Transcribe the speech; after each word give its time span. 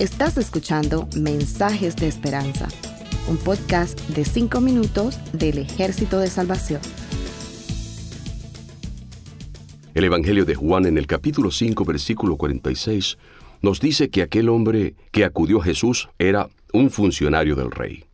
Estás 0.00 0.38
escuchando 0.38 1.10
Mensajes 1.14 1.94
de 1.94 2.08
Esperanza, 2.08 2.68
un 3.28 3.36
podcast 3.36 4.00
de 4.08 4.24
5 4.24 4.62
minutos 4.62 5.18
del 5.34 5.58
Ejército 5.58 6.18
de 6.18 6.28
Salvación. 6.28 6.80
El 9.92 10.04
Evangelio 10.04 10.46
de 10.46 10.54
Juan 10.54 10.86
en 10.86 10.96
el 10.96 11.06
capítulo 11.06 11.50
5, 11.50 11.84
versículo 11.84 12.38
46, 12.38 13.18
nos 13.60 13.78
dice 13.78 14.08
que 14.08 14.22
aquel 14.22 14.48
hombre 14.48 14.94
que 15.10 15.26
acudió 15.26 15.60
a 15.60 15.64
Jesús 15.64 16.08
era 16.18 16.48
un 16.72 16.88
funcionario 16.88 17.54
del 17.54 17.70
rey. 17.70 18.06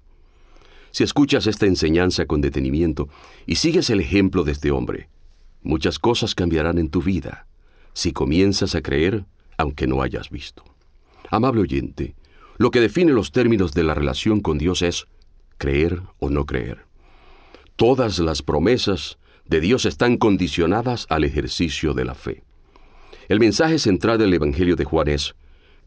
Si 0.91 1.05
escuchas 1.05 1.47
esta 1.47 1.67
enseñanza 1.67 2.27
con 2.27 2.41
detenimiento 2.41 3.09
y 3.47 3.55
sigues 3.55 3.91
el 3.91 4.01
ejemplo 4.01 4.43
de 4.43 4.51
este 4.51 4.73
hombre, 4.73 5.09
muchas 5.63 6.01
cosas 6.01 6.35
cambiarán 6.35 6.79
en 6.79 6.89
tu 6.89 7.01
vida 7.01 7.47
si 7.93 8.11
comienzas 8.11 8.75
a 8.75 8.83
creer 8.83 9.25
aunque 9.57 9.87
no 9.87 10.03
hayas 10.03 10.31
visto. 10.31 10.65
Amable 11.31 11.63
oyente, 11.63 12.15
lo 12.59 12.71
que 12.71 12.81
define 12.81 13.13
los 13.13 13.33
términos 13.33 13.73
de 13.75 13.85
la 13.85 13.95
relación 13.95 14.41
con 14.41 14.59
Dios 14.59 14.83
es 14.83 15.07
creer 15.59 16.03
o 16.19 16.31
no 16.31 16.47
creer. 16.47 16.87
Todas 17.77 18.19
las 18.19 18.43
promesas 18.43 19.19
de 19.45 19.61
Dios 19.61 19.85
están 19.85 20.17
condicionadas 20.17 21.07
al 21.09 21.25
ejercicio 21.25 21.95
de 21.95 22.05
la 22.05 22.15
fe. 22.15 22.43
El 23.29 23.41
mensaje 23.41 23.79
central 23.79 24.19
del 24.19 24.33
Evangelio 24.33 24.77
de 24.77 24.85
Juan 24.85 25.09
es 25.09 25.35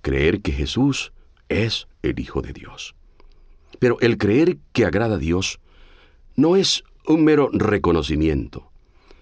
creer 0.02 0.42
que 0.42 0.52
Jesús 0.52 1.12
es 1.48 1.88
el 2.04 2.20
Hijo 2.20 2.42
de 2.42 2.54
Dios. 2.54 2.96
Pero 3.80 3.98
el 4.02 4.18
creer 4.18 4.58
que 4.74 4.86
agrada 4.86 5.16
a 5.16 5.20
Dios 5.20 5.60
no 6.36 6.56
es 6.56 6.84
un 7.08 7.24
mero 7.24 7.50
reconocimiento. 7.52 8.72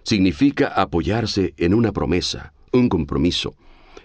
Significa 0.04 0.68
apoyarse 0.68 1.54
en 1.58 1.74
una 1.74 1.92
promesa, 1.92 2.54
un 2.72 2.90
compromiso, 2.90 3.56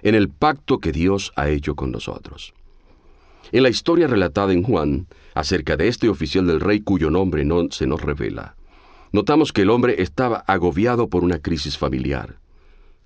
en 0.02 0.14
el 0.14 0.28
pacto 0.28 0.78
que 0.78 0.92
Dios 0.92 1.32
ha 1.36 1.48
hecho 1.48 1.74
con 1.74 1.90
nosotros. 1.90 2.54
En 3.52 3.62
la 3.62 3.68
historia 3.68 4.06
relatada 4.06 4.52
en 4.52 4.62
Juan, 4.62 5.06
acerca 5.34 5.76
de 5.76 5.88
este 5.88 6.08
oficial 6.08 6.46
del 6.46 6.60
rey 6.60 6.80
cuyo 6.80 7.10
nombre 7.10 7.44
no 7.44 7.70
se 7.70 7.86
nos 7.86 8.00
revela, 8.02 8.56
notamos 9.12 9.52
que 9.52 9.62
el 9.62 9.70
hombre 9.70 10.02
estaba 10.02 10.38
agobiado 10.46 11.08
por 11.08 11.22
una 11.22 11.38
crisis 11.38 11.76
familiar. 11.76 12.38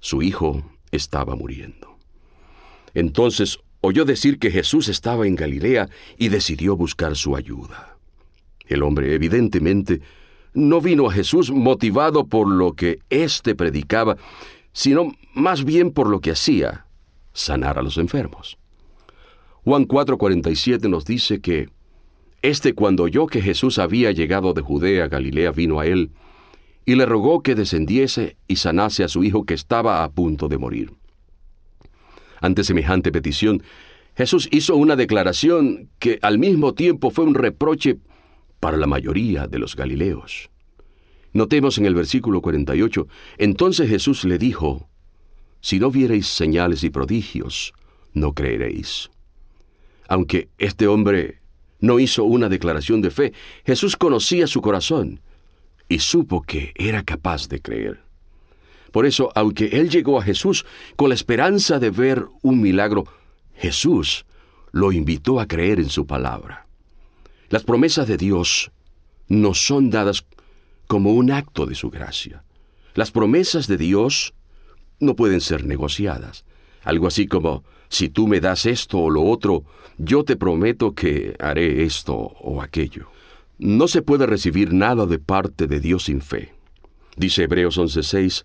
Su 0.01 0.23
hijo 0.23 0.63
estaba 0.93 1.35
muriendo. 1.35 1.97
Entonces 2.95 3.59
oyó 3.81 4.05
decir 4.05 4.39
que 4.39 4.51
Jesús 4.51 4.89
estaba 4.89 5.27
en 5.27 5.37
Galilea 5.37 5.89
y 6.17 6.29
decidió 6.29 6.77
buscar 6.77 7.17
su 7.17 7.37
ayuda. 7.37 7.97
El 8.67 8.83
hombre 8.83 9.15
evidentemente 9.15 10.01
no 10.55 10.81
vino 10.81 11.09
a 11.09 11.13
Jesús 11.13 11.51
motivado 11.51 12.27
por 12.27 12.49
lo 12.49 12.73
que 12.73 13.01
éste 13.11 13.55
predicaba, 13.55 14.17
sino 14.73 15.13
más 15.35 15.65
bien 15.65 15.91
por 15.91 16.09
lo 16.09 16.21
que 16.21 16.33
hacía, 16.33 16.86
sanar 17.37 17.79
a 17.79 17.83
los 17.83 17.99
enfermos. 17.99 18.59
Juan 19.65 19.87
4:47 19.87 20.89
nos 20.89 21.05
dice 21.05 21.41
que 21.41 21.69
este 22.43 22.75
cuando 22.75 23.05
oyó 23.05 23.27
que 23.27 23.43
Jesús 23.43 23.79
había 23.79 24.11
llegado 24.13 24.53
de 24.53 24.63
Judea 24.63 25.05
a 25.05 25.09
Galilea 25.09 25.53
vino 25.53 25.81
a 25.81 25.87
él 25.87 26.11
y 26.85 26.95
le 26.95 27.05
rogó 27.05 27.43
que 27.43 27.55
descendiese 27.55 28.37
y 28.47 28.57
sanase 28.57 29.05
a 29.05 29.09
su 29.09 29.25
hijo 29.25 29.45
que 29.45 29.55
estaba 29.55 30.05
a 30.05 30.11
punto 30.11 30.49
de 30.49 30.59
morir. 30.59 30.93
Ante 32.41 32.65
semejante 32.65 33.11
petición, 33.11 33.63
Jesús 34.17 34.49
hizo 34.53 34.77
una 34.77 34.97
declaración 34.97 35.91
que 35.99 36.19
al 36.23 36.39
mismo 36.39 36.75
tiempo 36.75 37.11
fue 37.11 37.25
un 37.25 37.35
reproche 37.35 37.99
para 38.61 38.77
la 38.77 38.87
mayoría 38.87 39.47
de 39.47 39.59
los 39.59 39.75
galileos. 39.77 40.51
Notemos 41.33 41.77
en 41.77 41.87
el 41.87 41.95
versículo 41.95 42.41
48, 42.41 43.09
entonces 43.37 43.91
Jesús 43.91 44.25
le 44.25 44.39
dijo, 44.39 44.89
si 45.61 45.79
no 45.79 45.91
viereis 45.91 46.27
señales 46.27 46.85
y 46.85 46.91
prodigios, 46.91 47.73
no 48.13 48.33
creeréis. 48.33 49.11
Aunque 50.09 50.49
este 50.59 50.87
hombre 50.87 51.41
no 51.81 51.99
hizo 51.99 52.25
una 52.25 52.49
declaración 52.49 53.03
de 53.03 53.11
fe, 53.11 53.33
Jesús 53.65 53.97
conocía 53.97 54.47
su 54.47 54.61
corazón 54.61 55.21
y 55.89 55.99
supo 55.99 56.43
que 56.43 56.73
era 56.77 57.03
capaz 57.03 57.49
de 57.49 57.61
creer. 57.61 58.01
Por 58.93 59.07
eso, 59.07 59.31
aunque 59.35 59.67
él 59.67 59.91
llegó 59.91 60.19
a 60.19 60.23
Jesús 60.23 60.65
con 60.97 61.11
la 61.11 61.15
esperanza 61.15 61.79
de 61.79 61.91
ver 61.91 62.25
un 62.43 62.61
milagro, 62.61 63.05
Jesús 63.55 64.25
lo 64.73 64.93
invitó 64.93 65.41
a 65.41 65.47
creer 65.47 65.81
en 65.81 65.91
su 65.91 66.07
palabra. 66.07 66.67
Las 67.49 67.63
promesas 67.63 68.09
de 68.09 68.17
Dios 68.17 68.71
no 69.29 69.55
son 69.55 69.91
dadas 69.91 70.25
como 70.87 71.13
un 71.13 71.31
acto 71.31 71.67
de 71.67 71.75
su 71.75 71.91
gracia. 71.91 72.43
Las 72.95 73.11
promesas 73.11 73.67
de 73.67 73.77
Dios 73.77 74.35
no 75.01 75.17
pueden 75.17 75.41
ser 75.41 75.65
negociadas. 75.65 76.45
Algo 76.83 77.07
así 77.07 77.27
como, 77.27 77.65
si 77.89 78.09
tú 78.09 78.27
me 78.27 78.41
das 78.41 78.67
esto 78.67 78.99
o 78.99 79.11
lo 79.11 79.25
otro, 79.25 79.65
yo 79.99 80.25
te 80.25 80.37
prometo 80.37 80.95
que 80.95 81.35
haré 81.41 81.85
esto 81.85 82.15
o 82.15 82.63
aquello. 82.63 83.09
No 83.59 83.89
se 83.89 84.03
puede 84.03 84.27
recibir 84.27 84.73
nada 84.73 85.07
de 85.07 85.19
parte 85.19 85.67
de 85.67 85.81
Dios 85.81 86.05
sin 86.05 86.21
fe. 86.21 86.55
Dice 87.17 87.45
Hebreos 87.45 87.79
11:6, 87.79 88.45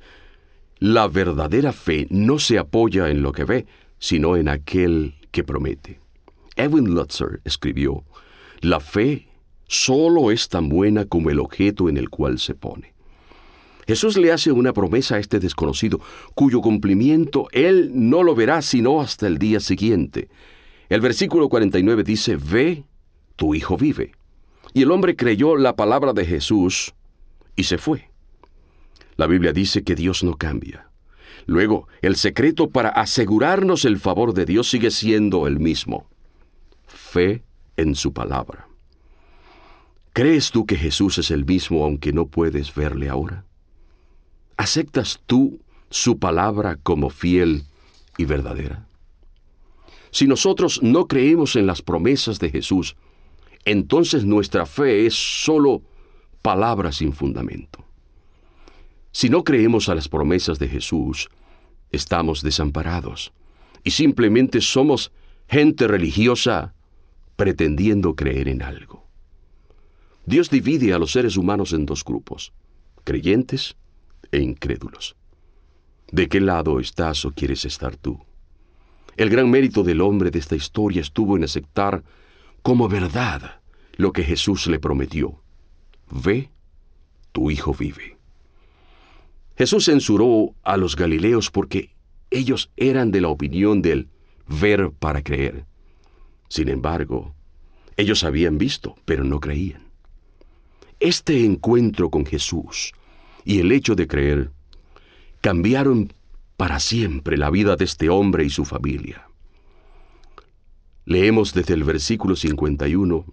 la 0.80 1.08
verdadera 1.08 1.74
fe 1.74 2.08
no 2.10 2.40
se 2.40 2.58
apoya 2.58 3.10
en 3.10 3.22
lo 3.22 3.34
que 3.34 3.44
ve, 3.44 3.66
sino 4.00 4.38
en 4.38 4.48
aquel 4.48 5.16
que 5.32 5.44
promete. 5.44 6.00
Edwin 6.56 6.94
Lutzer 6.96 7.42
escribió, 7.44 8.04
la 8.62 8.80
fe 8.80 9.28
solo 9.68 10.32
es 10.32 10.50
tan 10.50 10.70
buena 10.70 11.06
como 11.06 11.30
el 11.30 11.40
objeto 11.40 11.90
en 11.90 11.98
el 11.98 12.10
cual 12.10 12.40
se 12.40 12.56
pone. 12.56 12.94
Jesús 13.92 14.16
le 14.16 14.32
hace 14.32 14.54
una 14.54 14.72
promesa 14.72 15.16
a 15.16 15.20
este 15.20 15.42
desconocido, 15.42 16.00
cuyo 16.34 16.62
cumplimiento 16.62 17.50
él 17.52 17.92
no 17.94 18.24
lo 18.24 18.36
verá 18.36 18.62
sino 18.62 19.02
hasta 19.02 19.28
el 19.28 19.38
día 19.38 19.60
siguiente. 19.60 20.30
El 20.88 21.02
versículo 21.02 21.50
49 21.50 22.06
dice, 22.06 22.38
Ve, 22.38 22.86
tu 23.36 23.54
hijo 23.54 23.76
vive. 23.76 24.14
Y 24.74 24.84
el 24.84 24.92
hombre 24.92 25.18
creyó 25.18 25.58
la 25.58 25.76
palabra 25.76 26.14
de 26.14 26.26
Jesús 26.26 26.94
y 27.58 27.64
se 27.64 27.78
fue. 27.78 28.10
La 29.18 29.28
Biblia 29.28 29.52
dice 29.52 29.84
que 29.84 29.96
Dios 29.96 30.24
no 30.24 30.38
cambia. 30.38 30.90
Luego, 31.46 31.90
el 32.02 32.16
secreto 32.16 32.70
para 32.70 32.88
asegurarnos 32.88 33.84
el 33.84 34.00
favor 34.00 34.34
de 34.34 34.46
Dios 34.46 34.70
sigue 34.70 34.92
siendo 34.92 35.48
el 35.48 35.60
mismo. 35.60 36.08
Fe 36.88 37.44
en 37.76 37.96
su 37.96 38.14
palabra. 38.14 38.70
¿Crees 40.14 40.52
tú 40.52 40.66
que 40.66 40.78
Jesús 40.78 41.18
es 41.18 41.30
el 41.30 41.44
mismo 41.44 41.84
aunque 41.84 42.14
no 42.14 42.28
puedes 42.28 42.74
verle 42.74 43.10
ahora? 43.10 43.44
¿Aceptas 44.62 45.20
tú 45.26 45.60
su 45.90 46.20
palabra 46.20 46.78
como 46.84 47.10
fiel 47.10 47.64
y 48.16 48.26
verdadera? 48.26 48.86
Si 50.12 50.28
nosotros 50.28 50.84
no 50.84 51.08
creemos 51.08 51.56
en 51.56 51.66
las 51.66 51.82
promesas 51.82 52.38
de 52.38 52.52
Jesús, 52.52 52.96
entonces 53.66 54.24
nuestra 54.24 54.68
fe 54.68 55.08
es 55.08 55.16
solo 55.16 55.82
palabra 56.44 56.92
sin 56.92 57.12
fundamento. 57.12 57.84
Si 59.12 59.30
no 59.30 59.44
creemos 59.44 59.90
a 59.90 59.96
las 59.96 60.08
promesas 60.08 60.60
de 60.60 60.68
Jesús, 60.68 61.30
estamos 61.92 62.44
desamparados 62.44 63.34
y 63.84 63.90
simplemente 63.90 64.62
somos 64.62 65.12
gente 65.50 65.88
religiosa 65.88 66.76
pretendiendo 67.36 68.16
creer 68.16 68.48
en 68.48 68.62
algo. 68.62 69.08
Dios 70.28 70.52
divide 70.52 70.94
a 70.94 71.00
los 71.00 71.14
seres 71.14 71.36
humanos 71.36 71.74
en 71.74 71.88
dos 71.88 72.04
grupos, 72.04 72.54
creyentes 73.04 73.76
e 74.32 74.40
incrédulos. 74.40 75.16
¿De 76.12 76.28
qué 76.28 76.40
lado 76.42 76.80
estás 76.80 77.26
o 77.26 77.32
quieres 77.32 77.66
estar 77.66 77.96
tú? 77.96 78.20
El 79.18 79.30
gran 79.30 79.50
mérito 79.50 79.84
del 79.84 80.02
hombre 80.02 80.32
de 80.32 80.40
esta 80.40 80.56
historia 80.56 81.02
estuvo 81.02 81.38
en 81.38 81.44
aceptar 81.44 82.04
como 82.62 82.88
verdad 82.88 83.62
lo 83.96 84.14
que 84.14 84.24
Jesús 84.24 84.68
le 84.68 84.80
prometió. 84.80 85.42
Ve, 86.10 86.50
tu 87.32 87.52
hijo 87.52 87.74
vive. 87.74 88.18
Jesús 89.58 89.86
censuró 89.86 90.56
a 90.64 90.78
los 90.78 90.96
galileos 90.96 91.52
porque 91.52 91.94
ellos 92.30 92.72
eran 92.78 93.12
de 93.12 93.22
la 93.22 93.28
opinión 93.28 93.82
del 93.82 94.10
ver 94.48 94.92
para 94.92 95.22
creer. 95.22 95.66
Sin 96.48 96.68
embargo, 96.70 97.36
ellos 97.98 98.24
habían 98.24 98.58
visto, 98.58 98.96
pero 99.06 99.24
no 99.24 99.40
creían. 99.40 99.92
Este 101.00 101.46
encuentro 101.46 102.10
con 102.10 102.26
Jesús 102.26 102.94
y 103.44 103.60
el 103.60 103.72
hecho 103.72 103.96
de 103.96 104.08
creer 104.08 104.52
cambiaron 105.42 106.14
para 106.58 106.80
siempre 106.80 107.38
la 107.38 107.50
vida 107.50 107.76
de 107.76 107.86
este 107.86 108.10
hombre 108.10 108.46
y 108.46 108.50
su 108.50 108.66
familia. 108.66 109.28
Leemos 111.06 111.54
desde 111.54 111.74
el 111.74 111.84
versículo 111.84 112.36
51. 112.36 113.26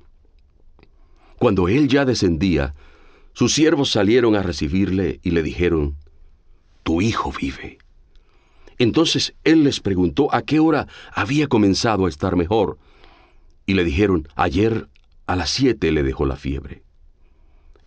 Cuando 1.38 1.68
él 1.68 1.88
ya 1.88 2.04
descendía, 2.04 2.74
sus 3.34 3.52
siervos 3.52 3.90
salieron 3.90 4.34
a 4.34 4.42
recibirle 4.42 5.20
y 5.22 5.30
le 5.30 5.42
dijeron, 5.42 5.96
Tu 6.82 7.02
hijo 7.02 7.32
vive. 7.38 7.78
Entonces 8.78 9.34
él 9.44 9.64
les 9.64 9.80
preguntó 9.80 10.34
a 10.34 10.42
qué 10.42 10.60
hora 10.60 10.88
había 11.12 11.48
comenzado 11.48 12.06
a 12.06 12.08
estar 12.08 12.36
mejor, 12.36 12.78
y 13.66 13.74
le 13.74 13.84
dijeron, 13.84 14.26
ayer 14.34 14.88
a 15.26 15.36
las 15.36 15.50
siete 15.50 15.92
le 15.92 16.02
dejó 16.02 16.24
la 16.24 16.36
fiebre. 16.36 16.82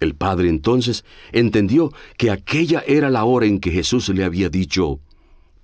El 0.01 0.15
padre 0.15 0.49
entonces 0.49 1.05
entendió 1.31 1.93
que 2.17 2.31
aquella 2.31 2.83
era 2.87 3.11
la 3.11 3.23
hora 3.23 3.45
en 3.45 3.59
que 3.59 3.71
Jesús 3.71 4.09
le 4.09 4.25
había 4.25 4.49
dicho, 4.49 4.99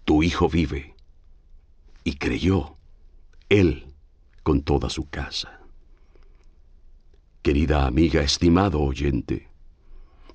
Tu 0.05 0.21
hijo 0.23 0.47
vive. 0.47 0.93
Y 2.03 2.13
creyó, 2.13 2.77
él 3.49 3.87
con 4.43 4.61
toda 4.61 4.89
su 4.89 5.09
casa. 5.09 5.59
Querida 7.41 7.87
amiga, 7.87 8.21
estimado 8.21 8.79
oyente, 8.79 9.49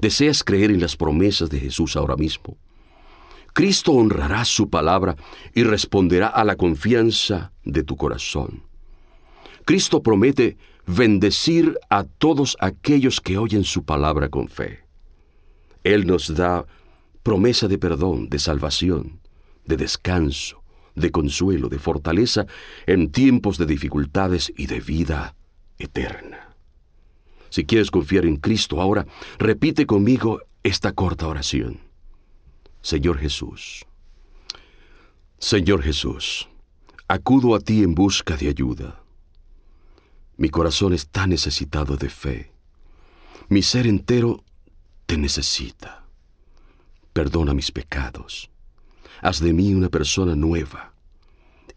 ¿deseas 0.00 0.42
creer 0.42 0.72
en 0.72 0.80
las 0.80 0.96
promesas 0.96 1.48
de 1.48 1.60
Jesús 1.60 1.96
ahora 1.96 2.16
mismo? 2.16 2.58
Cristo 3.52 3.92
honrará 3.92 4.44
su 4.44 4.68
palabra 4.68 5.14
y 5.54 5.62
responderá 5.62 6.26
a 6.26 6.42
la 6.44 6.56
confianza 6.56 7.52
de 7.64 7.84
tu 7.84 7.96
corazón. 7.96 8.64
Cristo 9.64 10.02
promete 10.02 10.56
bendecir 10.86 11.78
a 11.88 12.04
todos 12.04 12.56
aquellos 12.60 13.20
que 13.20 13.38
oyen 13.38 13.64
su 13.64 13.84
palabra 13.84 14.28
con 14.28 14.48
fe. 14.48 14.80
Él 15.84 16.06
nos 16.06 16.34
da 16.34 16.66
promesa 17.22 17.68
de 17.68 17.78
perdón, 17.78 18.28
de 18.28 18.38
salvación, 18.38 19.20
de 19.64 19.76
descanso, 19.76 20.62
de 20.94 21.10
consuelo, 21.10 21.68
de 21.68 21.78
fortaleza 21.78 22.46
en 22.86 23.10
tiempos 23.10 23.58
de 23.58 23.66
dificultades 23.66 24.52
y 24.56 24.66
de 24.66 24.80
vida 24.80 25.34
eterna. 25.78 26.54
Si 27.50 27.64
quieres 27.64 27.90
confiar 27.90 28.24
en 28.24 28.36
Cristo 28.36 28.80
ahora, 28.80 29.06
repite 29.38 29.86
conmigo 29.86 30.40
esta 30.62 30.92
corta 30.92 31.26
oración. 31.26 31.80
Señor 32.80 33.18
Jesús, 33.18 33.84
Señor 35.38 35.82
Jesús, 35.82 36.48
acudo 37.08 37.54
a 37.54 37.60
ti 37.60 37.82
en 37.82 37.94
busca 37.94 38.36
de 38.36 38.48
ayuda. 38.48 39.01
Mi 40.36 40.48
corazón 40.48 40.92
está 40.92 41.26
necesitado 41.26 41.96
de 41.96 42.08
fe. 42.08 42.52
Mi 43.48 43.62
ser 43.62 43.86
entero 43.86 44.44
te 45.06 45.16
necesita. 45.16 46.04
Perdona 47.12 47.54
mis 47.54 47.70
pecados. 47.70 48.50
Haz 49.20 49.40
de 49.40 49.52
mí 49.52 49.74
una 49.74 49.88
persona 49.88 50.34
nueva. 50.34 50.94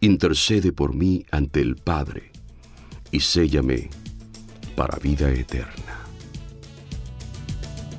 Intercede 0.00 0.72
por 0.72 0.94
mí 0.94 1.24
ante 1.30 1.60
el 1.60 1.76
Padre 1.76 2.32
y 3.10 3.20
séllame 3.20 3.90
para 4.74 4.98
vida 4.98 5.30
eterna. 5.30 6.00